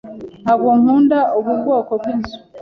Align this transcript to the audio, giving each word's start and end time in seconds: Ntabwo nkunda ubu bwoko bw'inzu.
Ntabwo 0.43 0.69
nkunda 0.79 1.19
ubu 1.39 1.51
bwoko 1.61 1.91
bw'inzu. 1.99 2.35